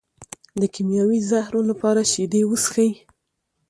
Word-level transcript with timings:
د 0.59 0.61
کیمیاوي 0.73 1.19
زهرو 1.29 1.61
لپاره 1.69 2.01
شیدې 2.11 2.41
وڅښئ 2.45 2.91